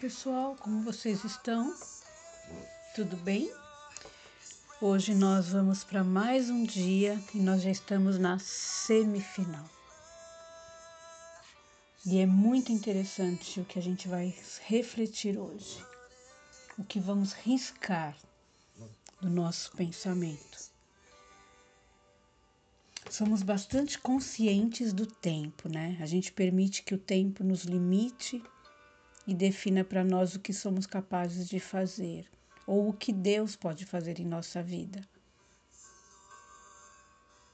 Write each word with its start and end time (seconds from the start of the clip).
pessoal, 0.00 0.56
como 0.58 0.82
vocês 0.82 1.24
estão? 1.24 1.76
Tudo 2.94 3.18
bem? 3.18 3.52
Hoje 4.80 5.14
nós 5.14 5.50
vamos 5.50 5.84
para 5.84 6.02
mais 6.02 6.48
um 6.48 6.64
dia 6.64 7.22
e 7.34 7.38
nós 7.38 7.60
já 7.60 7.70
estamos 7.70 8.18
na 8.18 8.38
semifinal. 8.38 9.68
E 12.06 12.18
é 12.18 12.24
muito 12.24 12.72
interessante 12.72 13.60
o 13.60 13.64
que 13.66 13.78
a 13.78 13.82
gente 13.82 14.08
vai 14.08 14.34
refletir 14.62 15.38
hoje, 15.38 15.84
o 16.78 16.82
que 16.82 16.98
vamos 16.98 17.34
riscar 17.34 18.16
do 19.20 19.28
nosso 19.28 19.70
pensamento. 19.72 20.70
Somos 23.10 23.42
bastante 23.42 23.98
conscientes 23.98 24.94
do 24.94 25.04
tempo, 25.04 25.68
né? 25.68 25.98
A 26.00 26.06
gente 26.06 26.32
permite 26.32 26.82
que 26.82 26.94
o 26.94 26.98
tempo 26.98 27.44
nos 27.44 27.64
limite 27.64 28.42
e 29.30 29.34
defina 29.34 29.84
para 29.84 30.02
nós 30.02 30.34
o 30.34 30.40
que 30.40 30.52
somos 30.52 30.86
capazes 30.86 31.48
de 31.48 31.60
fazer 31.60 32.26
ou 32.66 32.88
o 32.88 32.92
que 32.92 33.12
Deus 33.12 33.54
pode 33.54 33.86
fazer 33.86 34.18
em 34.18 34.26
nossa 34.26 34.60
vida. 34.60 35.00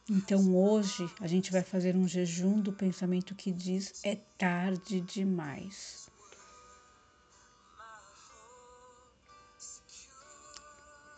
Então 0.08 0.56
hoje 0.56 1.06
a 1.20 1.26
gente 1.26 1.52
vai 1.52 1.62
fazer 1.62 1.94
um 1.94 2.08
jejum 2.08 2.62
do 2.62 2.72
pensamento 2.72 3.34
que 3.34 3.52
diz 3.52 4.02
é 4.02 4.16
tarde 4.38 5.02
demais. 5.02 6.08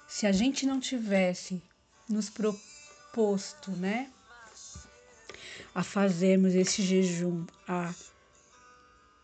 Se 0.09 0.27
a 0.27 0.33
gente 0.33 0.67
não 0.67 0.81
tivesse 0.81 1.63
nos 2.09 2.29
proposto, 2.29 3.71
né, 3.71 4.11
a 5.73 5.85
fazermos 5.85 6.57
esse 6.57 6.83
jejum 6.83 7.47
há 7.69 7.95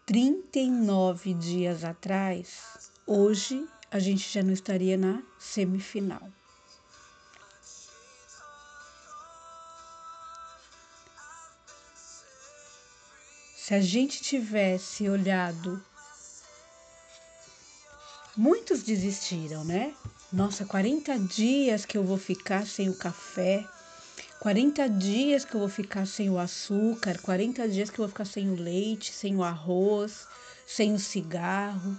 39 0.07 1.33
dias 1.33 1.83
atrás, 1.83 2.91
hoje 3.07 3.67
a 3.91 3.99
gente 3.99 4.31
já 4.31 4.43
não 4.43 4.53
estaria 4.53 4.99
na 4.99 5.23
semifinal. 5.39 6.21
Se 13.57 13.75
a 13.75 13.81
gente 13.81 14.21
tivesse 14.21 15.09
olhado, 15.09 15.83
muitos 18.37 18.83
desistiram, 18.83 19.65
né? 19.65 19.95
Nossa, 20.31 20.67
40 20.67 21.19
dias 21.21 21.87
que 21.87 21.97
eu 21.97 22.05
vou 22.05 22.19
ficar 22.19 22.67
sem 22.67 22.91
o 22.91 22.95
café, 22.95 23.67
40 24.41 24.89
dias 24.89 25.45
que 25.45 25.55
eu 25.55 25.61
vou 25.61 25.69
ficar 25.69 26.07
sem 26.07 26.29
o 26.29 26.39
açúcar, 26.39 27.19
40 27.21 27.69
dias 27.69 27.89
que 27.89 27.99
eu 27.99 28.05
vou 28.05 28.09
ficar 28.09 28.25
sem 28.25 28.51
o 28.51 28.55
leite, 28.55 29.13
sem 29.13 29.37
o 29.37 29.43
arroz, 29.43 30.27
sem 30.67 30.93
o 30.93 30.99
cigarro. 30.99 31.97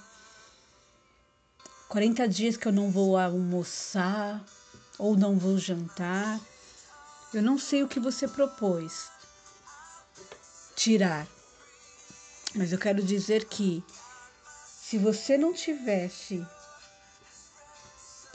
40 1.88 2.28
dias 2.28 2.58
que 2.58 2.68
eu 2.68 2.72
não 2.72 2.92
vou 2.92 3.18
almoçar 3.18 4.44
ou 4.98 5.18
não 5.18 5.38
vou 5.38 5.58
jantar. 5.58 6.40
Eu 7.34 7.42
não 7.42 7.58
sei 7.58 7.84
o 7.84 7.88
que 7.88 8.00
você 8.00 8.28
propôs 8.28 9.10
tirar, 10.76 11.28
mas 12.54 12.72
eu 12.72 12.78
quero 12.78 13.02
dizer 13.02 13.46
que 13.46 13.84
se 14.82 14.98
você 14.98 15.38
não 15.38 15.54
tivesse 15.54 16.46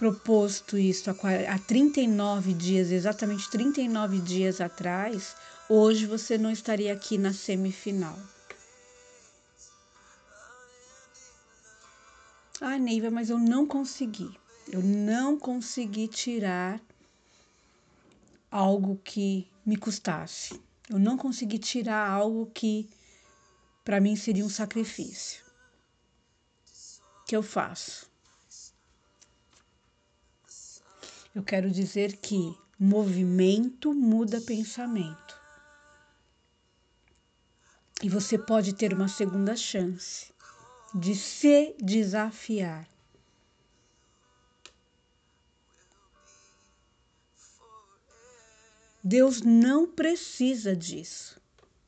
proposto 0.01 0.79
isso 0.79 1.11
há 1.11 1.59
39 1.59 2.55
dias, 2.55 2.91
exatamente 2.91 3.51
39 3.51 4.19
dias 4.19 4.59
atrás, 4.59 5.37
hoje 5.69 6.07
você 6.07 6.39
não 6.39 6.51
estaria 6.51 6.91
aqui 6.91 7.19
na 7.19 7.35
semifinal. 7.35 8.19
Ah, 12.63 12.79
Neiva, 12.79 13.11
mas 13.11 13.29
eu 13.29 13.39
não 13.39 13.67
consegui. 13.67 14.35
Eu 14.73 14.83
não 14.83 15.39
consegui 15.39 16.09
tirar 16.09 16.81
algo 18.51 18.99
que 19.05 19.47
me 19.67 19.77
custasse. 19.77 20.59
Eu 20.89 20.99
não 20.99 21.19
consegui 21.19 21.59
tirar 21.59 22.09
algo 22.09 22.51
que 22.55 22.89
para 23.85 24.01
mim 24.01 24.17
seria 24.17 24.47
um 24.47 24.51
sacrifício. 24.51 25.45
O 27.21 27.25
que 27.27 27.37
eu 27.37 27.43
faço? 27.43 28.10
Eu 31.33 31.45
quero 31.45 31.71
dizer 31.71 32.17
que 32.17 32.59
movimento 32.77 33.95
muda 33.95 34.41
pensamento. 34.41 35.41
E 38.03 38.09
você 38.09 38.37
pode 38.37 38.75
ter 38.75 38.93
uma 38.93 39.07
segunda 39.07 39.55
chance 39.55 40.33
de 40.93 41.15
se 41.15 41.77
desafiar. 41.79 42.89
Deus 49.05 49.41
não 49.41 49.87
precisa 49.87 50.75
disso. 50.75 51.41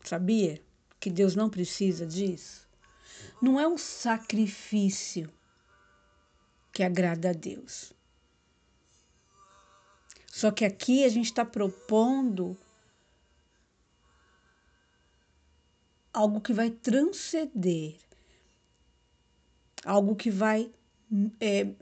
Sabia 0.05 0.63
que 1.01 1.11
Deus 1.11 1.35
não 1.35 1.51
precisa 1.51 2.07
disso? 2.07 2.69
Não 3.41 3.59
é 3.59 3.67
um 3.67 3.77
sacrifício 3.77 5.29
que 6.73 6.83
agrada 6.83 7.31
a 7.31 7.33
Deus. 7.33 7.93
Só 10.33 10.51
que 10.51 10.65
aqui 10.65 11.05
a 11.05 11.11
gente 11.11 11.27
está 11.27 11.45
propondo 11.45 12.57
algo 16.11 16.41
que 16.41 16.55
vai 16.55 16.71
transcender, 16.71 17.99
algo 19.85 20.17
que 20.17 20.31
vai 20.31 20.73
é, 21.39 21.75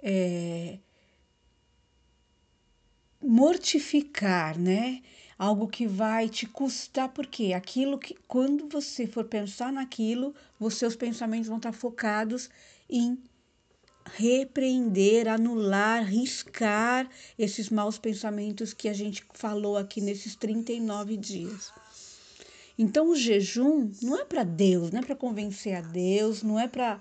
é, 0.00 0.78
mortificar, 3.22 4.58
né? 4.58 5.02
Algo 5.38 5.68
que 5.68 5.86
vai 5.86 6.26
te 6.30 6.46
custar, 6.46 7.10
porque 7.10 7.52
aquilo 7.52 7.98
que, 7.98 8.14
quando 8.26 8.66
você 8.66 9.06
for 9.06 9.26
pensar 9.26 9.70
naquilo, 9.70 10.34
os 10.58 10.72
seus 10.72 10.96
pensamentos 10.96 11.48
vão 11.48 11.58
estar 11.58 11.72
focados 11.72 12.48
em 12.88 13.22
repreender, 14.16 15.28
anular, 15.28 16.04
riscar 16.04 17.08
esses 17.38 17.70
maus 17.70 17.98
pensamentos 17.98 18.72
que 18.72 18.88
a 18.88 18.92
gente 18.92 19.24
falou 19.34 19.76
aqui 19.76 20.00
nesses 20.00 20.34
39 20.34 21.16
dias. 21.16 21.72
Então 22.78 23.10
o 23.10 23.16
jejum 23.16 23.90
não 24.02 24.18
é 24.18 24.24
para 24.24 24.42
Deus, 24.42 24.90
não 24.90 25.00
é 25.00 25.02
para 25.02 25.14
convencer 25.14 25.74
a 25.74 25.80
Deus, 25.80 26.42
não 26.42 26.58
é 26.58 26.66
para 26.66 27.00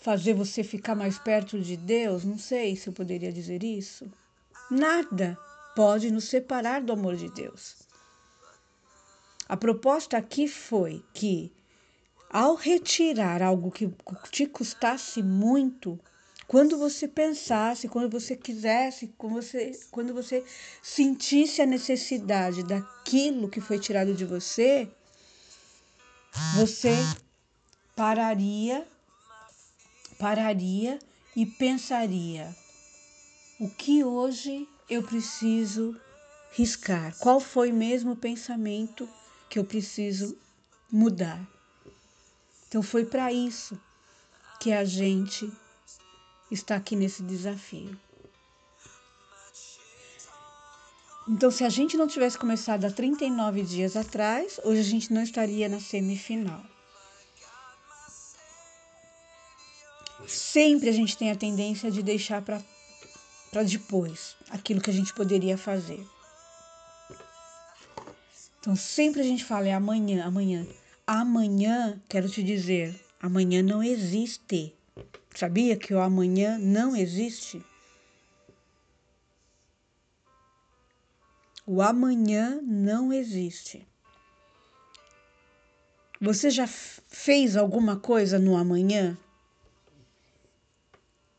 fazer 0.00 0.34
você 0.34 0.62
ficar 0.62 0.94
mais 0.94 1.18
perto 1.18 1.58
de 1.58 1.76
Deus, 1.76 2.24
não 2.24 2.38
sei 2.38 2.76
se 2.76 2.88
eu 2.88 2.92
poderia 2.92 3.32
dizer 3.32 3.64
isso. 3.64 4.06
Nada 4.70 5.38
pode 5.74 6.10
nos 6.10 6.24
separar 6.24 6.82
do 6.82 6.92
amor 6.92 7.16
de 7.16 7.28
Deus. 7.30 7.76
A 9.48 9.56
proposta 9.56 10.16
aqui 10.16 10.46
foi 10.48 11.04
que 11.14 11.52
ao 12.30 12.54
retirar 12.54 13.42
algo 13.42 13.70
que 13.70 13.90
te 14.30 14.46
custasse 14.46 15.22
muito, 15.22 15.98
quando 16.46 16.78
você 16.78 17.08
pensasse, 17.08 17.88
quando 17.88 18.08
você 18.08 18.36
quisesse, 18.36 19.08
quando 19.18 19.34
você, 19.34 19.80
quando 19.90 20.14
você 20.14 20.44
sentisse 20.82 21.60
a 21.60 21.66
necessidade 21.66 22.62
daquilo 22.62 23.48
que 23.48 23.60
foi 23.60 23.78
tirado 23.78 24.14
de 24.14 24.24
você, 24.24 24.88
você 26.54 26.94
pararia, 27.96 28.86
pararia 30.18 30.98
e 31.34 31.44
pensaria: 31.44 32.54
o 33.58 33.68
que 33.68 34.04
hoje 34.04 34.68
eu 34.88 35.02
preciso 35.02 35.98
riscar? 36.52 37.16
Qual 37.18 37.40
foi 37.40 37.72
mesmo 37.72 38.12
o 38.12 38.16
pensamento 38.16 39.08
que 39.48 39.58
eu 39.58 39.64
preciso 39.64 40.38
mudar? 40.92 41.55
Então 42.68 42.82
foi 42.82 43.04
para 43.04 43.32
isso 43.32 43.78
que 44.60 44.72
a 44.72 44.84
gente 44.84 45.50
está 46.50 46.76
aqui 46.76 46.96
nesse 46.96 47.22
desafio. 47.22 47.96
Então, 51.28 51.50
se 51.50 51.64
a 51.64 51.68
gente 51.68 51.96
não 51.96 52.06
tivesse 52.06 52.38
começado 52.38 52.84
há 52.84 52.90
39 52.90 53.62
dias 53.62 53.96
atrás, 53.96 54.60
hoje 54.62 54.80
a 54.80 54.84
gente 54.84 55.12
não 55.12 55.22
estaria 55.22 55.68
na 55.68 55.80
semifinal. 55.80 56.64
Sempre 60.26 60.88
a 60.88 60.92
gente 60.92 61.16
tem 61.16 61.32
a 61.32 61.36
tendência 61.36 61.90
de 61.90 62.00
deixar 62.00 62.42
para 62.42 62.62
depois 63.64 64.36
aquilo 64.50 64.80
que 64.80 64.90
a 64.90 64.92
gente 64.92 65.12
poderia 65.14 65.58
fazer. 65.58 66.06
Então, 68.60 68.76
sempre 68.76 69.20
a 69.20 69.24
gente 69.24 69.44
fala 69.44 69.66
é 69.66 69.72
amanhã, 69.72 70.24
amanhã. 70.24 70.64
Amanhã, 71.06 72.02
quero 72.08 72.28
te 72.28 72.42
dizer, 72.42 73.00
amanhã 73.22 73.62
não 73.62 73.80
existe. 73.80 74.74
Sabia 75.32 75.76
que 75.76 75.94
o 75.94 76.00
amanhã 76.00 76.58
não 76.58 76.96
existe? 76.96 77.64
O 81.64 81.80
amanhã 81.80 82.60
não 82.60 83.12
existe. 83.12 83.86
Você 86.20 86.50
já 86.50 86.66
fez 86.66 87.56
alguma 87.56 87.96
coisa 88.00 88.36
no 88.36 88.56
amanhã? 88.56 89.16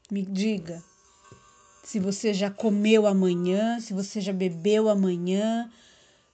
Me 0.09 0.21
diga. 0.21 0.81
Se 1.83 1.99
você 1.99 2.33
já 2.33 2.49
comeu 2.49 3.05
amanhã, 3.05 3.81
se 3.81 3.93
você 3.93 4.21
já 4.21 4.31
bebeu 4.31 4.87
amanhã, 4.87 5.69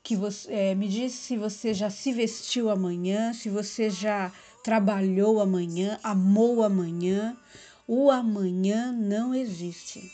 que 0.04 0.16
você 0.18 0.52
é, 0.52 0.76
me 0.76 0.90
diz 0.90 1.14
se 1.14 1.38
você 1.38 1.74
já 1.74 1.90
se 1.90 2.12
vestiu 2.12 2.70
amanhã, 2.70 3.34
se 3.34 3.50
você 3.50 3.90
já 3.90 4.32
trabalhou 4.62 5.40
amanhã, 5.40 5.98
amou 6.04 6.62
amanhã. 6.62 7.38
O 7.88 8.12
amanhã 8.12 8.92
não 8.92 9.34
existe. 9.34 10.12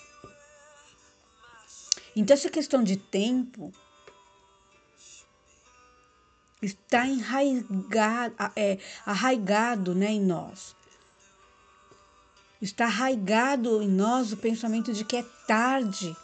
Então, 2.16 2.34
essa 2.34 2.50
questão 2.50 2.84
de 2.84 2.98
tempo 2.98 3.72
está 6.62 7.06
enraigado, 7.06 8.36
é, 8.56 8.78
arraigado 9.06 9.96
né, 9.96 10.12
em 10.12 10.22
nós. 10.22 10.76
Está 12.62 12.86
arraigado 12.86 13.82
em 13.82 13.88
nós 13.88 14.34
o 14.34 14.38
pensamento 14.38 14.92
de 14.94 15.06
que 15.06 15.16
é 15.16 15.24
tarde 15.48 16.16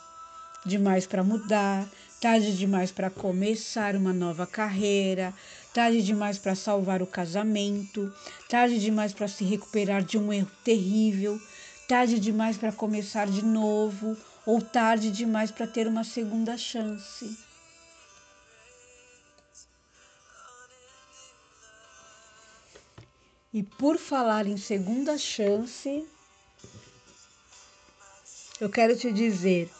demais 0.66 1.06
para 1.06 1.24
mudar, 1.24 1.88
tarde 2.20 2.56
demais 2.58 2.92
para 2.92 3.10
começar 3.10 3.96
uma 3.96 4.14
nova 4.14 4.48
carreira, 4.48 5.34
tarde 5.74 6.02
demais 6.02 6.38
para 6.38 6.56
salvar 6.56 7.02
o 7.02 7.08
casamento, 7.08 8.14
tarde 8.50 8.80
demais 8.80 9.14
para 9.14 9.28
se 9.28 9.44
recuperar 9.44 10.04
de 10.04 10.18
um 10.18 10.32
erro 10.32 10.52
terrível, 10.64 11.40
tarde 11.88 12.20
demais 12.20 12.58
para 12.58 12.72
começar 12.72 13.28
de 13.28 13.44
novo. 13.44 14.18
Ou 14.46 14.62
tarde 14.62 15.10
demais 15.10 15.50
para 15.50 15.66
ter 15.66 15.88
uma 15.88 16.04
segunda 16.04 16.56
chance. 16.56 17.36
E 23.52 23.64
por 23.64 23.98
falar 23.98 24.46
em 24.46 24.58
segunda 24.58 25.18
chance, 25.18 26.06
eu 28.62 28.70
quero 28.70 28.96
te 28.96 29.12
dizer 29.12 29.72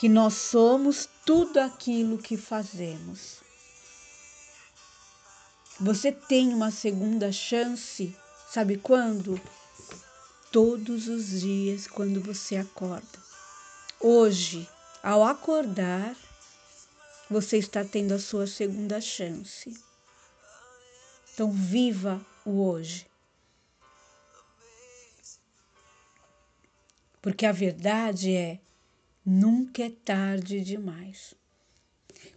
que 0.00 0.08
nós 0.08 0.32
somos 0.32 1.06
tudo 1.26 1.58
aquilo 1.58 2.16
que 2.16 2.34
fazemos. 2.34 3.42
Você 5.78 6.10
tem 6.10 6.54
uma 6.54 6.70
segunda 6.70 7.30
chance, 7.30 8.16
sabe 8.50 8.78
quando? 8.78 9.38
Todos 10.50 11.06
os 11.06 11.42
dias, 11.42 11.86
quando 11.86 12.18
você 12.18 12.56
acorda. 12.56 13.18
Hoje, 14.00 14.66
ao 15.02 15.22
acordar, 15.22 16.16
você 17.28 17.58
está 17.58 17.84
tendo 17.84 18.14
a 18.14 18.18
sua 18.18 18.46
segunda 18.46 19.02
chance. 19.02 19.78
Então, 21.34 21.52
viva 21.52 22.24
o 22.42 22.64
hoje. 22.64 23.06
Porque 27.20 27.44
a 27.44 27.52
verdade 27.52 28.34
é: 28.34 28.60
nunca 29.30 29.84
é 29.84 29.90
tarde 29.90 30.60
demais. 30.60 31.34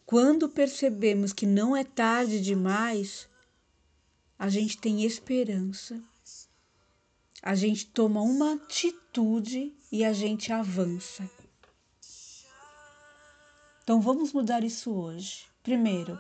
Quando 0.06 0.48
percebemos 0.48 1.34
que 1.34 1.46
não 1.46 1.76
é 1.76 1.84
tarde 1.84 2.40
demais, 2.40 3.28
a 4.38 4.48
gente 4.48 4.78
tem 4.78 5.04
esperança, 5.04 6.00
a 7.42 7.56
gente 7.56 7.88
toma 7.88 8.22
uma 8.22 8.54
atitude 8.54 9.74
e 9.92 10.06
a 10.06 10.14
gente 10.14 10.54
avança. 10.54 11.28
Então 13.84 14.00
vamos 14.00 14.32
mudar 14.32 14.64
isso 14.64 14.94
hoje. 14.94 15.46
Primeiro, 15.64 16.20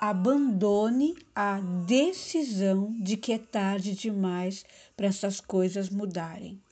abandone 0.00 1.16
a 1.34 1.60
decisão 1.60 2.94
de 3.00 3.16
que 3.16 3.32
é 3.32 3.38
tarde 3.38 3.94
demais 3.94 4.64
para 4.96 5.06
essas 5.06 5.40
coisas 5.40 5.90
mudarem. 5.90 6.62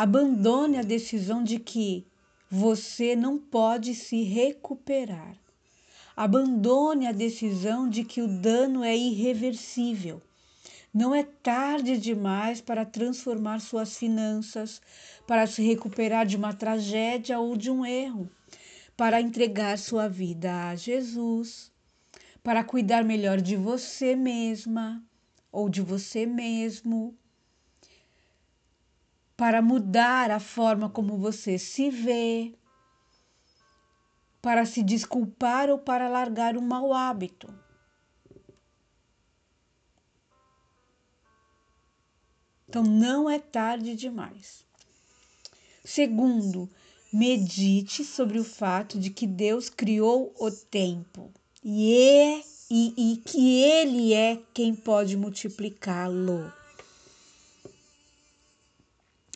Abandone 0.00 0.78
a 0.78 0.82
decisão 0.82 1.42
de 1.42 1.58
que 1.58 2.06
você 2.48 3.16
não 3.16 3.36
pode 3.36 3.96
se 3.96 4.22
recuperar. 4.22 5.36
Abandone 6.16 7.08
a 7.08 7.10
decisão 7.10 7.90
de 7.90 8.04
que 8.04 8.22
o 8.22 8.28
dano 8.28 8.84
é 8.84 8.96
irreversível. 8.96 10.22
Não 10.94 11.12
é 11.12 11.24
tarde 11.24 11.98
demais 11.98 12.60
para 12.60 12.84
transformar 12.84 13.60
suas 13.60 13.98
finanças, 13.98 14.80
para 15.26 15.48
se 15.48 15.62
recuperar 15.62 16.24
de 16.24 16.36
uma 16.36 16.54
tragédia 16.54 17.40
ou 17.40 17.56
de 17.56 17.68
um 17.68 17.84
erro, 17.84 18.30
para 18.96 19.20
entregar 19.20 19.76
sua 19.78 20.06
vida 20.06 20.68
a 20.68 20.76
Jesus, 20.76 21.72
para 22.40 22.62
cuidar 22.62 23.02
melhor 23.02 23.40
de 23.40 23.56
você 23.56 24.14
mesma 24.14 25.02
ou 25.50 25.68
de 25.68 25.82
você 25.82 26.24
mesmo, 26.24 27.18
para 29.38 29.62
mudar 29.62 30.32
a 30.32 30.40
forma 30.40 30.90
como 30.90 31.16
você 31.16 31.60
se 31.60 31.90
vê, 31.90 32.52
para 34.42 34.66
se 34.66 34.82
desculpar 34.82 35.70
ou 35.70 35.78
para 35.78 36.08
largar 36.08 36.56
um 36.56 36.60
mau 36.60 36.92
hábito. 36.92 37.48
Então 42.68 42.82
não 42.82 43.30
é 43.30 43.38
tarde 43.38 43.94
demais. 43.94 44.64
Segundo, 45.84 46.68
medite 47.12 48.04
sobre 48.04 48.40
o 48.40 48.44
fato 48.44 48.98
de 48.98 49.08
que 49.08 49.26
Deus 49.26 49.70
criou 49.70 50.34
o 50.36 50.50
tempo 50.50 51.32
e, 51.62 51.94
é, 51.94 52.42
e, 52.68 53.12
e 53.12 53.16
que 53.18 53.62
Ele 53.62 54.12
é 54.12 54.42
quem 54.52 54.74
pode 54.74 55.16
multiplicá-lo. 55.16 56.57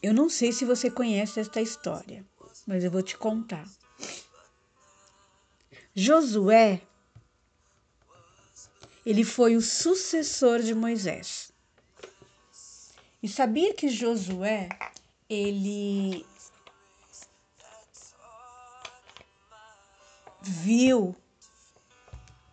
Eu 0.03 0.13
não 0.13 0.29
sei 0.29 0.53
se 0.53 0.65
você 0.65 0.91
conhece 0.91 1.39
esta 1.39 1.61
história, 1.61 2.27
mas 2.67 2.83
eu 2.83 2.91
vou 2.91 3.03
te 3.03 3.17
contar. 3.17 3.65
Josué, 5.95 6.83
ele 9.07 9.23
foi 9.23 9.57
o 9.57 9.61
sucessor 9.61 10.61
de 10.61 10.75
Moisés. 10.75 11.53
E 13.23 13.29
sabia 13.29 13.73
que 13.75 13.89
Josué, 13.89 14.69
ele 15.29 16.27
viu, 20.43 21.15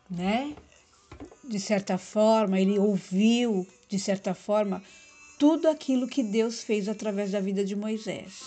né? 0.07 0.55
De 1.43 1.59
certa 1.59 1.97
forma, 1.97 2.59
ele 2.59 2.77
ouviu, 2.77 3.65
de 3.87 3.97
certa 3.97 4.35
forma, 4.35 4.83
tudo 5.39 5.69
aquilo 5.69 6.07
que 6.07 6.21
Deus 6.21 6.61
fez 6.61 6.89
através 6.89 7.31
da 7.31 7.39
vida 7.39 7.63
de 7.63 7.75
Moisés. 7.75 8.43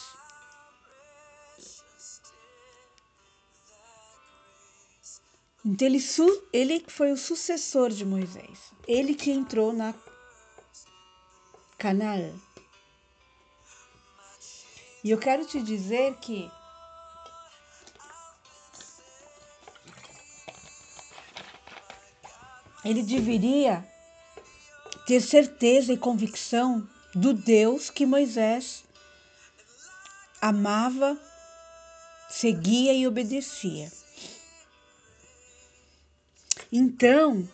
Então 5.64 5.86
ele, 5.86 5.98
ele 6.52 6.84
foi 6.88 7.10
o 7.10 7.16
sucessor 7.16 7.88
de 7.90 8.04
Moisés. 8.04 8.72
Ele 8.86 9.14
que 9.14 9.30
entrou 9.30 9.72
na 9.72 9.94
Canaã. 11.78 12.34
E 15.02 15.10
eu 15.10 15.18
quero 15.18 15.46
te 15.46 15.62
dizer 15.62 16.16
que 16.16 16.50
ele 22.84 23.02
deveria 23.02 23.91
ter 25.06 25.20
certeza 25.20 25.92
e 25.92 25.96
convicção 25.96 26.88
do 27.14 27.34
Deus 27.34 27.90
que 27.90 28.06
Moisés 28.06 28.84
amava, 30.40 31.18
seguia 32.28 32.92
e 32.94 33.06
obedecia. 33.06 33.90
Então, 36.70 37.48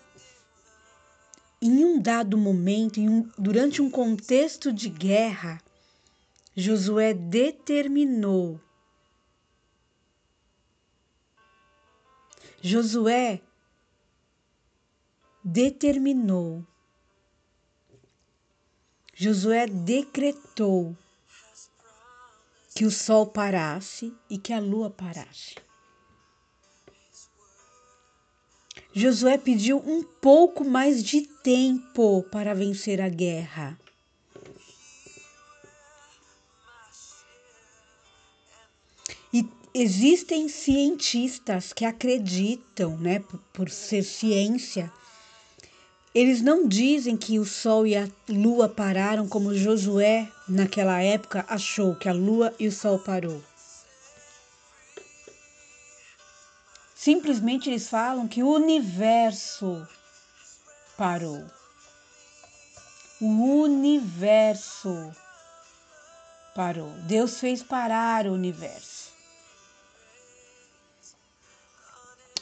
em 1.60 1.84
um 1.84 2.00
dado 2.00 2.38
momento, 2.38 3.00
um, 3.00 3.28
durante 3.36 3.82
um 3.82 3.90
contexto 3.90 4.72
de 4.72 4.88
guerra, 4.88 5.60
Josué 6.56 7.12
determinou. 7.14 8.60
Josué 12.62 13.40
determinou 15.42 16.64
Josué 19.20 19.66
decretou 19.66 20.96
que 22.72 22.84
o 22.84 22.90
sol 22.90 23.26
parasse 23.26 24.14
e 24.30 24.38
que 24.38 24.52
a 24.52 24.60
lua 24.60 24.90
parasse. 24.90 25.56
Josué 28.92 29.36
pediu 29.36 29.78
um 29.78 30.04
pouco 30.04 30.64
mais 30.64 31.02
de 31.02 31.22
tempo 31.22 32.22
para 32.30 32.54
vencer 32.54 33.00
a 33.00 33.08
guerra. 33.08 33.76
E 39.32 39.44
existem 39.74 40.48
cientistas 40.48 41.72
que 41.72 41.84
acreditam, 41.84 42.96
né, 42.96 43.18
por 43.52 43.68
ser 43.68 44.04
ciência, 44.04 44.92
eles 46.14 46.40
não 46.40 46.66
dizem 46.66 47.16
que 47.16 47.38
o 47.38 47.44
sol 47.44 47.86
e 47.86 47.96
a 47.96 48.08
lua 48.28 48.68
pararam 48.68 49.28
como 49.28 49.54
Josué, 49.54 50.28
naquela 50.48 51.00
época, 51.02 51.44
achou 51.48 51.94
que 51.94 52.08
a 52.08 52.12
lua 52.12 52.54
e 52.58 52.66
o 52.66 52.72
sol 52.72 52.98
parou. 52.98 53.42
Simplesmente 56.94 57.70
eles 57.70 57.88
falam 57.88 58.26
que 58.26 58.42
o 58.42 58.50
universo 58.50 59.86
parou. 60.96 61.44
O 63.20 63.62
universo 63.62 65.12
parou. 66.54 66.90
Deus 67.06 67.38
fez 67.38 67.62
parar 67.62 68.26
o 68.26 68.32
universo. 68.32 69.12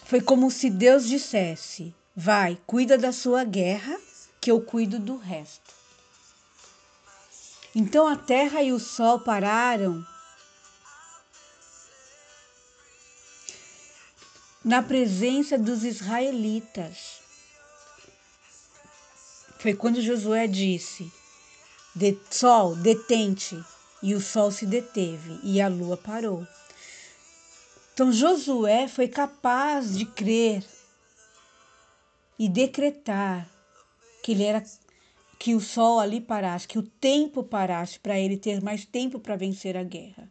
Foi 0.04 0.20
como 0.20 0.50
se 0.50 0.70
Deus 0.70 1.06
dissesse: 1.06 1.94
Vai, 2.18 2.58
cuida 2.66 2.96
da 2.96 3.12
sua 3.12 3.44
guerra, 3.44 3.94
que 4.40 4.50
eu 4.50 4.58
cuido 4.62 4.98
do 4.98 5.18
resto. 5.18 5.74
Então 7.74 8.08
a 8.08 8.16
terra 8.16 8.62
e 8.62 8.72
o 8.72 8.80
sol 8.80 9.20
pararam 9.20 10.02
na 14.64 14.82
presença 14.82 15.58
dos 15.58 15.84
israelitas. 15.84 17.20
Foi 19.58 19.74
quando 19.74 20.00
Josué 20.00 20.46
disse: 20.46 21.12
de, 21.94 22.18
Sol, 22.30 22.74
detente. 22.76 23.62
E 24.02 24.14
o 24.14 24.20
sol 24.20 24.50
se 24.50 24.64
deteve 24.64 25.38
e 25.42 25.60
a 25.60 25.68
lua 25.68 25.98
parou. 25.98 26.46
Então 27.92 28.10
Josué 28.10 28.88
foi 28.88 29.08
capaz 29.08 29.96
de 29.96 30.06
crer 30.06 30.64
e 32.38 32.48
decretar 32.48 33.50
que 34.22 34.32
ele 34.32 34.44
era 34.44 34.62
que 35.38 35.54
o 35.54 35.60
sol 35.60 35.98
ali 36.00 36.20
parasse, 36.20 36.68
que 36.68 36.78
o 36.78 36.82
tempo 36.82 37.42
parasse 37.42 37.98
para 37.98 38.18
ele 38.18 38.36
ter 38.36 38.62
mais 38.62 38.84
tempo 38.84 39.20
para 39.20 39.36
vencer 39.36 39.76
a 39.76 39.82
guerra, 39.82 40.28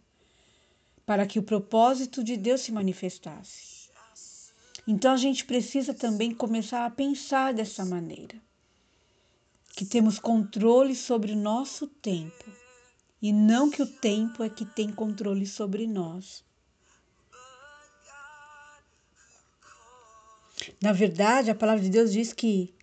para 1.06 1.26
que 1.26 1.40
o 1.40 1.44
propósito 1.44 2.24
de 2.24 2.38
Deus 2.38 2.62
se 2.62 2.72
manifestasse. 2.72 3.90
Então 4.88 5.14
a 5.14 5.18
gente 5.18 5.46
precisa 5.46 5.94
também 5.94 6.34
começar 6.34 6.86
a 6.86 6.92
pensar 6.92 7.54
dessa 7.54 7.84
maneira, 7.84 8.36
que 9.76 9.86
temos 9.86 10.20
controle 10.20 10.96
sobre 10.96 11.32
o 11.32 11.36
nosso 11.36 11.88
tempo 11.88 12.46
e 13.22 13.34
não 13.34 13.72
que 13.72 13.82
o 13.82 13.88
tempo 13.88 14.44
é 14.44 14.50
que 14.50 14.64
tem 14.64 14.92
controle 14.92 15.48
sobre 15.48 15.88
nós. 15.88 16.45
Na 20.82 20.92
verdade, 20.92 21.52
a 21.52 21.56
palavra 21.56 21.84
de 21.84 21.90
Deus 21.90 22.12
diz 22.12 22.34
que 22.34 22.74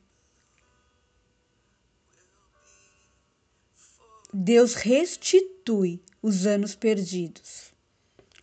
Deus 4.32 4.74
restitui 4.74 6.00
os 6.22 6.46
anos 6.46 6.74
perdidos, 6.74 7.72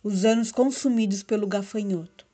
os 0.02 0.24
anos 0.24 0.52
consumidos 0.52 1.22
pelo 1.22 1.46
gafanhoto. 1.46 2.26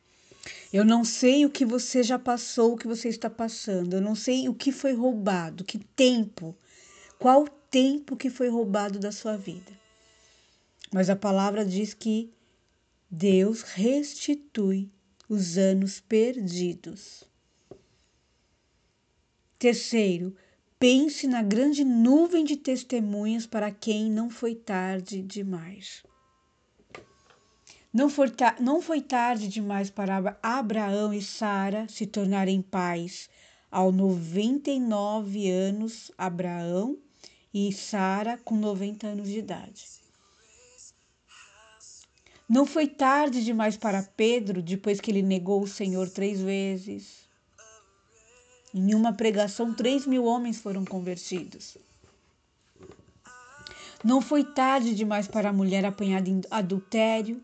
Eu 0.73 0.85
não 0.85 1.05
sei 1.05 1.47
o 1.47 1.51
que 1.51 1.65
você 1.65 2.03
já 2.03 2.19
passou, 2.19 2.75
o 2.75 2.77
que 2.77 2.87
você 2.87 3.09
está 3.09 3.31
passando. 3.31 3.95
Eu 3.95 4.01
não 4.01 4.15
sei 4.15 4.49
o 4.49 4.55
que 4.55 4.71
foi 4.71 4.93
roubado, 4.93 5.65
que 5.65 5.79
tempo, 5.79 6.55
qual 7.19 7.49
tempo 7.71 8.17
que 8.17 8.29
foi 8.29 8.49
roubado 8.49 8.99
da 8.99 9.11
sua 9.11 9.37
vida. 9.37 9.73
Mas 10.93 11.09
a 11.09 11.17
palavra 11.17 11.65
diz 11.65 11.95
que 11.95 12.31
Deus 13.11 13.63
restitui 13.63 14.91
os 15.29 15.59
anos 15.59 16.01
perdidos. 16.01 17.25
Terceiro, 19.59 20.37
pense 20.79 21.27
na 21.27 21.43
grande 21.43 21.85
nuvem 21.85 22.45
de 22.45 22.57
testemunhas 22.57 23.47
para 23.47 23.71
quem 23.71 24.11
não 24.11 24.31
foi 24.31 24.55
tarde 24.55 25.23
demais. 25.23 26.05
Não 27.93 28.11
foi, 28.11 28.31
não 28.61 28.83
foi 28.83 29.01
tarde 29.01 29.49
demais 29.49 29.89
para 29.89 30.39
Abraão 30.43 31.15
e 31.15 31.23
Sara 31.23 31.87
se 31.89 32.07
tornarem 32.07 32.61
pais. 32.61 33.31
Ao 33.71 33.91
99 33.91 35.51
anos, 35.51 36.13
Abraão 36.17 36.99
e 37.53 37.73
Sara 37.73 38.39
com 38.45 38.55
90 38.55 39.07
anos 39.07 39.29
de 39.29 39.39
idade. 39.39 40.06
Não 42.49 42.65
foi 42.65 42.87
tarde 42.87 43.45
demais 43.45 43.77
para 43.77 44.05
Pedro, 44.05 44.63
depois 44.63 45.01
que 45.01 45.11
ele 45.11 45.23
negou 45.23 45.63
o 45.63 45.67
Senhor 45.67 46.09
três 46.09 46.41
vezes. 46.41 47.27
Em 48.73 48.95
uma 48.95 49.13
pregação, 49.13 49.75
três 49.75 50.07
mil 50.07 50.25
homens 50.25 50.59
foram 50.59 50.85
convertidos. 50.85 51.77
Não 54.05 54.21
foi 54.21 54.45
tarde 54.45 54.95
demais 54.95 55.27
para 55.27 55.49
a 55.49 55.53
mulher 55.53 55.85
apanhada 55.85 56.31
em 56.31 56.41
adultério. 56.49 57.43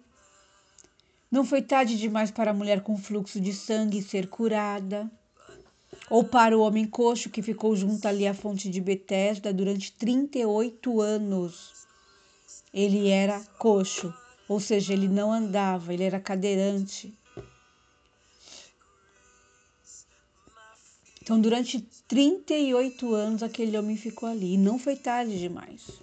Não 1.28 1.44
foi 1.44 1.62
tarde 1.62 1.98
demais 1.98 2.30
para 2.30 2.52
a 2.52 2.54
mulher 2.54 2.82
com 2.82 2.96
fluxo 2.96 3.40
de 3.40 3.52
sangue 3.52 4.00
ser 4.02 4.28
curada. 4.28 5.10
Ou 6.08 6.22
para 6.22 6.56
o 6.56 6.60
homem 6.60 6.86
coxo 6.86 7.28
que 7.28 7.42
ficou 7.42 7.74
junto 7.74 8.06
ali 8.06 8.24
à 8.24 8.34
fonte 8.34 8.70
de 8.70 8.80
Betesda 8.80 9.52
durante 9.52 9.90
38 9.92 11.00
anos. 11.00 11.72
Ele 12.72 13.08
era 13.08 13.40
coxo 13.58 14.14
ou 14.52 14.60
seja, 14.60 14.92
ele 14.92 15.08
não 15.08 15.32
andava, 15.32 15.94
ele 15.94 16.04
era 16.04 16.20
cadeirante. 16.20 17.12
Então, 21.22 21.40
durante 21.40 21.80
38 22.06 23.14
anos, 23.14 23.42
aquele 23.42 23.78
homem 23.78 23.96
ficou 23.96 24.28
ali 24.28 24.54
e 24.54 24.58
não 24.58 24.78
foi 24.78 24.96
tarde 24.96 25.38
demais. 25.38 26.02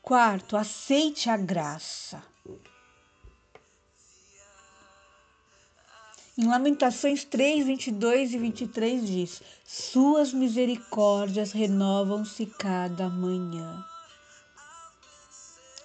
Quarto, 0.00 0.56
aceite 0.56 1.28
a 1.28 1.36
graça. 1.36 2.22
Em 6.38 6.46
Lamentações 6.46 7.24
3, 7.24 7.66
22 7.66 8.34
e 8.34 8.38
23 8.38 9.06
diz: 9.06 9.42
Suas 9.64 10.32
misericórdias 10.32 11.52
renovam-se 11.52 12.46
cada 12.46 13.08
manhã. 13.08 13.84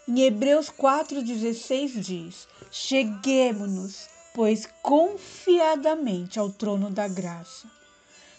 Em 0.08 0.22
Hebreus 0.22 0.70
4,16 0.70 2.00
diz: 2.00 2.48
Cheguemos-nos, 2.70 4.08
pois, 4.36 4.68
confiadamente 4.84 6.38
ao 6.38 6.52
trono 6.52 6.92
da 6.92 7.08
graça, 7.08 7.68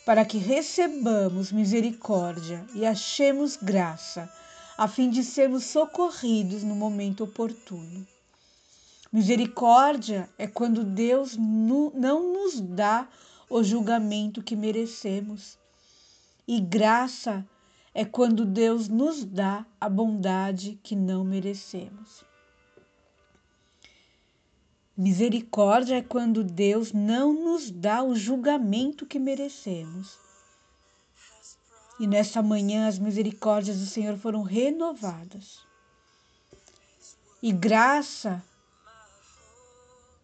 para 0.04 0.25
que 0.25 0.38
recebamos 0.38 1.50
misericórdia 1.50 2.64
e 2.73 2.87
achemos 2.87 3.56
graça, 3.56 4.32
a 4.78 4.87
fim 4.87 5.11
de 5.11 5.25
sermos 5.25 5.64
socorridos 5.64 6.62
no 6.62 6.76
momento 6.76 7.25
oportuno. 7.25 8.06
Misericórdia 9.12 10.30
é 10.38 10.46
quando 10.46 10.85
Deus 10.85 11.37
não 11.37 12.32
nos 12.32 12.61
dá 12.61 13.08
o 13.50 13.64
julgamento 13.64 14.40
que 14.40 14.54
merecemos. 14.54 15.58
E 16.46 16.61
graça 16.61 17.44
é 17.96 18.04
quando 18.04 18.44
Deus 18.44 18.88
nos 18.88 19.24
dá 19.24 19.64
a 19.80 19.88
bondade 19.88 20.78
que 20.82 20.94
não 20.94 21.24
merecemos. 21.24 22.22
Misericórdia 24.94 25.96
é 25.96 26.02
quando 26.02 26.44
Deus 26.44 26.92
não 26.92 27.32
nos 27.32 27.70
dá 27.70 28.02
o 28.02 28.14
julgamento 28.14 29.06
que 29.06 29.18
merecemos. 29.18 30.18
E 31.98 32.06
nesta 32.06 32.42
manhã 32.42 32.86
as 32.86 32.98
misericórdias 32.98 33.78
do 33.78 33.86
Senhor 33.86 34.18
foram 34.18 34.42
renovadas. 34.42 35.60
E 37.42 37.50
graça 37.50 38.44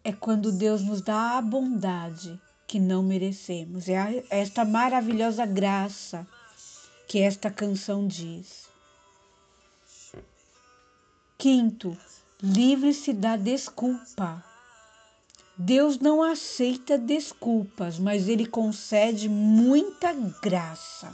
é 0.03 0.13
quando 0.13 0.51
Deus 0.51 0.83
nos 0.83 1.01
dá 1.01 1.39
a 1.39 1.41
bondade 1.41 2.39
que 2.67 2.79
não 2.79 3.01
merecemos. 3.01 3.89
É 3.89 4.23
esta 4.29 4.63
maravilhosa 4.63 5.43
graça 5.43 6.27
que 7.07 7.19
esta 7.19 7.49
canção 7.51 8.07
diz. 8.07 8.67
Quinto, 11.37 11.97
livre-se 12.41 13.13
da 13.13 13.35
desculpa. 13.35 14.43
Deus 15.57 15.99
não 15.99 16.23
aceita 16.23 16.97
desculpas, 16.97 17.99
mas 17.99 18.27
Ele 18.27 18.45
concede 18.45 19.29
muita 19.29 20.13
graça. 20.41 21.13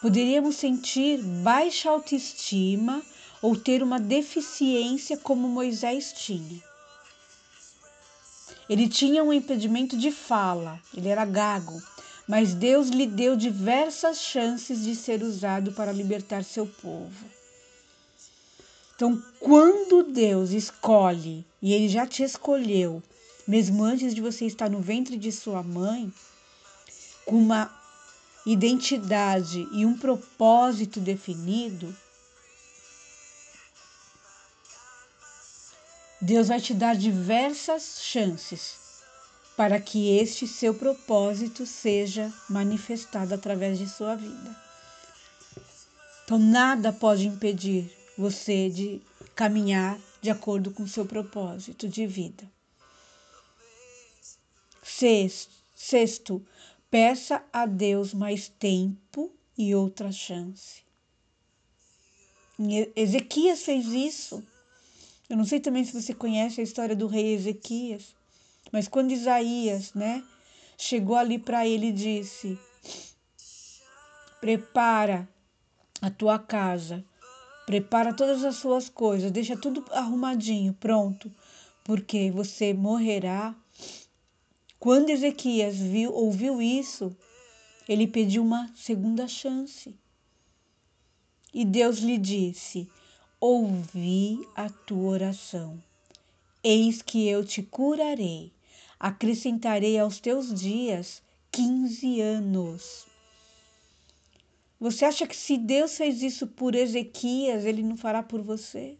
Poderíamos 0.00 0.56
sentir 0.56 1.22
baixa 1.22 1.90
autoestima 1.90 3.02
ou 3.42 3.56
ter 3.56 3.82
uma 3.82 3.98
deficiência 3.98 5.16
como 5.16 5.48
Moisés 5.48 6.12
tinha. 6.12 6.62
Ele 8.68 8.88
tinha 8.88 9.22
um 9.22 9.32
impedimento 9.32 9.96
de 9.96 10.10
fala, 10.10 10.80
ele 10.96 11.08
era 11.08 11.24
gago, 11.26 11.82
mas 12.26 12.54
Deus 12.54 12.88
lhe 12.88 13.06
deu 13.06 13.36
diversas 13.36 14.18
chances 14.18 14.82
de 14.82 14.96
ser 14.96 15.22
usado 15.22 15.72
para 15.72 15.92
libertar 15.92 16.42
seu 16.42 16.66
povo. 16.66 17.24
Então, 18.96 19.22
quando 19.40 20.04
Deus 20.04 20.50
escolhe, 20.50 21.44
e 21.60 21.72
Ele 21.72 21.88
já 21.88 22.06
te 22.06 22.22
escolheu, 22.22 23.02
mesmo 23.46 23.84
antes 23.84 24.14
de 24.14 24.20
você 24.20 24.46
estar 24.46 24.70
no 24.70 24.80
ventre 24.80 25.16
de 25.18 25.30
sua 25.30 25.62
mãe, 25.62 26.12
com 27.26 27.36
uma 27.36 27.70
identidade 28.46 29.66
e 29.72 29.84
um 29.84 29.96
propósito 29.96 31.00
definido, 31.00 31.94
Deus 36.20 36.48
vai 36.48 36.60
te 36.60 36.72
dar 36.72 36.96
diversas 36.96 37.98
chances 38.00 38.83
para 39.56 39.80
que 39.80 40.16
este 40.18 40.48
seu 40.48 40.74
propósito 40.74 41.64
seja 41.64 42.32
manifestado 42.48 43.34
através 43.34 43.78
de 43.78 43.88
sua 43.88 44.16
vida. 44.16 44.56
Então, 46.24 46.38
nada 46.38 46.92
pode 46.92 47.26
impedir 47.26 47.90
você 48.16 48.68
de 48.70 49.00
caminhar 49.34 49.98
de 50.20 50.30
acordo 50.30 50.70
com 50.70 50.82
o 50.82 50.88
seu 50.88 51.04
propósito 51.04 51.88
de 51.88 52.06
vida. 52.06 52.50
Sexto, 55.76 56.44
peça 56.90 57.44
a 57.52 57.66
Deus 57.66 58.14
mais 58.14 58.48
tempo 58.48 59.30
e 59.56 59.74
outra 59.74 60.10
chance. 60.10 60.82
Ezequias 62.96 63.62
fez 63.62 63.86
isso. 63.86 64.42
Eu 65.28 65.36
não 65.36 65.44
sei 65.44 65.60
também 65.60 65.84
se 65.84 66.00
você 66.00 66.14
conhece 66.14 66.60
a 66.60 66.64
história 66.64 66.94
do 66.94 67.06
rei 67.06 67.34
Ezequias, 67.34 68.14
mas 68.74 68.88
quando 68.88 69.12
Isaías, 69.12 69.94
né, 69.94 70.24
chegou 70.76 71.14
ali 71.14 71.38
para 71.38 71.64
ele 71.64 71.90
e 71.90 71.92
disse: 71.92 72.58
Prepara 74.40 75.28
a 76.02 76.10
tua 76.10 76.40
casa, 76.40 77.04
prepara 77.66 78.12
todas 78.12 78.42
as 78.42 78.56
suas 78.56 78.88
coisas, 78.88 79.30
deixa 79.30 79.56
tudo 79.56 79.84
arrumadinho, 79.92 80.74
pronto, 80.74 81.30
porque 81.84 82.32
você 82.32 82.74
morrerá. 82.74 83.54
Quando 84.80 85.10
Ezequias 85.10 85.76
viu, 85.76 86.12
ouviu 86.12 86.60
isso, 86.60 87.16
ele 87.88 88.08
pediu 88.08 88.42
uma 88.42 88.68
segunda 88.74 89.28
chance. 89.28 89.94
E 91.52 91.64
Deus 91.64 91.98
lhe 91.98 92.18
disse: 92.18 92.90
Ouvi 93.38 94.44
a 94.56 94.68
tua 94.68 95.10
oração. 95.10 95.80
Eis 96.60 97.02
que 97.02 97.28
eu 97.28 97.44
te 97.44 97.62
curarei, 97.62 98.50
acrescentarei 98.98 99.98
aos 99.98 100.20
teus 100.20 100.52
dias 100.52 101.22
quinze 101.50 102.20
anos. 102.20 103.06
Você 104.80 105.04
acha 105.04 105.26
que 105.26 105.36
se 105.36 105.56
Deus 105.56 105.96
fez 105.96 106.22
isso 106.22 106.46
por 106.46 106.74
Ezequias, 106.74 107.64
ele 107.64 107.82
não 107.82 107.96
fará 107.96 108.22
por 108.22 108.42
você? 108.42 108.98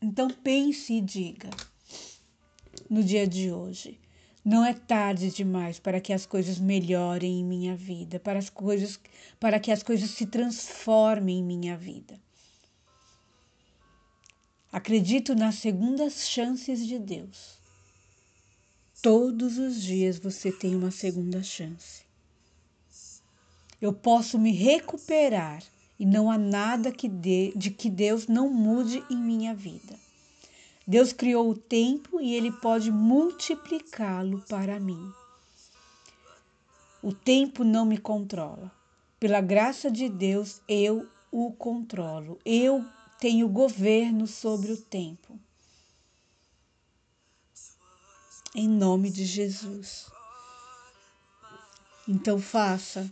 Então 0.00 0.28
pense 0.28 0.94
e 0.94 1.00
diga 1.00 1.48
no 2.90 3.04
dia 3.04 3.26
de 3.26 3.52
hoje. 3.52 4.00
Não 4.44 4.64
é 4.64 4.74
tarde 4.74 5.30
demais 5.30 5.78
para 5.78 6.00
que 6.00 6.12
as 6.12 6.26
coisas 6.26 6.58
melhorem 6.58 7.38
em 7.38 7.44
minha 7.44 7.76
vida, 7.76 8.18
para 8.18 8.40
as 8.40 8.50
coisas, 8.50 8.98
para 9.38 9.60
que 9.60 9.70
as 9.70 9.84
coisas 9.84 10.10
se 10.10 10.26
transformem 10.26 11.38
em 11.38 11.44
minha 11.44 11.76
vida. 11.76 12.20
Acredito 14.72 15.34
nas 15.34 15.56
segundas 15.56 16.26
chances 16.26 16.86
de 16.86 16.98
Deus. 16.98 17.58
Todos 19.02 19.58
os 19.58 19.82
dias 19.82 20.18
você 20.18 20.50
tem 20.50 20.74
uma 20.74 20.90
segunda 20.90 21.42
chance. 21.42 22.02
Eu 23.78 23.92
posso 23.92 24.38
me 24.38 24.50
recuperar 24.50 25.62
e 25.98 26.06
não 26.06 26.30
há 26.30 26.38
nada 26.38 26.90
que 26.90 27.06
dê, 27.06 27.52
de 27.54 27.70
que 27.70 27.90
Deus 27.90 28.26
não 28.26 28.48
mude 28.48 29.04
em 29.10 29.16
minha 29.16 29.54
vida. 29.54 29.94
Deus 30.86 31.12
criou 31.12 31.50
o 31.50 31.54
tempo 31.54 32.18
e 32.18 32.34
ele 32.34 32.50
pode 32.50 32.90
multiplicá-lo 32.90 34.42
para 34.48 34.80
mim. 34.80 35.12
O 37.02 37.12
tempo 37.12 37.62
não 37.62 37.84
me 37.84 37.98
controla. 37.98 38.72
Pela 39.20 39.42
graça 39.42 39.90
de 39.90 40.08
Deus, 40.08 40.62
eu 40.66 41.06
o 41.30 41.52
controlo. 41.52 42.38
Eu 42.44 42.84
tenho 43.22 43.48
governo 43.48 44.26
sobre 44.26 44.72
o 44.72 44.76
tempo 44.76 45.38
em 48.52 48.68
nome 48.68 49.10
de 49.10 49.24
Jesus. 49.24 50.10
Então 52.08 52.40
faça. 52.40 53.08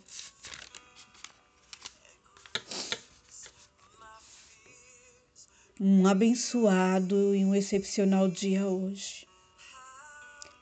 Um 5.78 6.04
abençoado 6.08 7.32
e 7.32 7.44
um 7.44 7.54
excepcional 7.54 8.28
dia 8.28 8.66
hoje. 8.66 9.28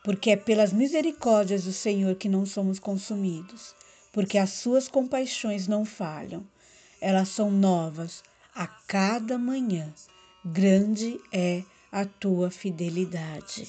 Porque 0.05 0.33
é 0.33 0.37
pelas 0.37 0.75
misericórdias 0.75 1.65
do 1.65 1.73
Senhor 1.73 2.15
que 2.17 2.29
não 2.29 2.45
somos 2.45 2.79
consumidos, 2.79 3.75
porque 4.13 4.37
as 4.37 4.51
suas 4.51 4.89
compaixões 4.89 5.67
não 5.67 5.87
falham, 5.87 6.47
elas 7.01 7.31
são 7.31 7.51
novas 7.51 8.23
a 8.59 8.66
cada 8.66 9.38
manhã. 9.38 9.94
Grande 10.44 11.21
é 11.33 11.62
a 11.92 12.05
tua 12.05 12.51
fidelidade. 12.51 13.68